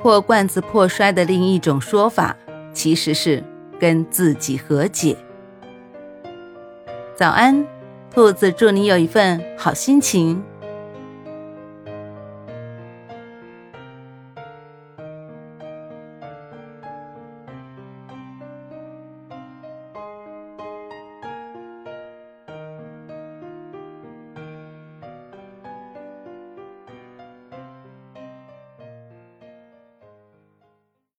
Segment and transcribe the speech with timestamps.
[0.00, 2.36] 破罐子破摔的另一种说法，
[2.72, 3.42] 其实是
[3.80, 5.16] 跟自己和解。
[7.16, 7.66] 早安，
[8.14, 10.40] 兔子，祝你有一份好心情。